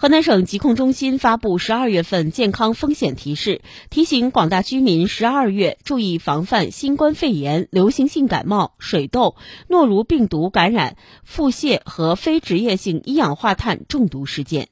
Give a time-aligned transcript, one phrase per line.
[0.00, 9.34] 河南省疾控中心发布十二月份健康风险提示提醒广大居民十二月注意防范新冠肺炎流行性感冒水痘
[9.66, 14.68] 诺如病毒感染腹泻和非职业性一氧化碳中毒事件。